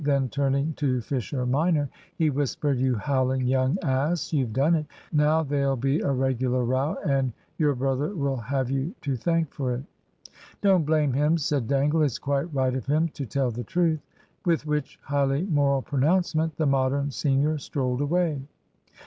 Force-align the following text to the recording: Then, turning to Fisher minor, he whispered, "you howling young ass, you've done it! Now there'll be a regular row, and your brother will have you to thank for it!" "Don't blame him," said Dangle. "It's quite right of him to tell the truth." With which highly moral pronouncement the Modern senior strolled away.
Then, 0.03 0.29
turning 0.29 0.73
to 0.77 0.99
Fisher 1.01 1.45
minor, 1.45 1.87
he 2.15 2.31
whispered, 2.31 2.79
"you 2.79 2.95
howling 2.95 3.41
young 3.45 3.77
ass, 3.83 4.33
you've 4.33 4.51
done 4.51 4.73
it! 4.73 4.87
Now 5.13 5.43
there'll 5.43 5.75
be 5.75 5.99
a 5.99 6.11
regular 6.11 6.65
row, 6.65 6.95
and 7.05 7.31
your 7.59 7.75
brother 7.75 8.09
will 8.15 8.37
have 8.37 8.71
you 8.71 8.95
to 9.01 9.15
thank 9.15 9.51
for 9.53 9.75
it!" 9.75 9.83
"Don't 10.59 10.87
blame 10.87 11.13
him," 11.13 11.37
said 11.37 11.67
Dangle. 11.67 12.01
"It's 12.01 12.17
quite 12.17 12.51
right 12.51 12.73
of 12.75 12.87
him 12.87 13.09
to 13.09 13.27
tell 13.27 13.51
the 13.51 13.63
truth." 13.63 13.99
With 14.43 14.65
which 14.65 14.97
highly 15.03 15.43
moral 15.45 15.83
pronouncement 15.83 16.57
the 16.57 16.65
Modern 16.65 17.11
senior 17.11 17.59
strolled 17.59 18.01
away. 18.01 18.41